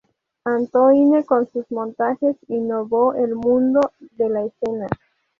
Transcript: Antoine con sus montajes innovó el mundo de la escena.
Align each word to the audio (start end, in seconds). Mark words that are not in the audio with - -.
Antoine 0.47 1.23
con 1.25 1.47
sus 1.51 1.69
montajes 1.69 2.35
innovó 2.47 3.13
el 3.13 3.35
mundo 3.35 3.81
de 3.99 4.29
la 4.29 4.45
escena. 4.45 4.87